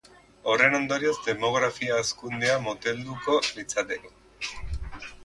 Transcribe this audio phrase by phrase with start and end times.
[0.51, 4.13] Horren ondorioz, demografia-hazkundea motelduko litzateke.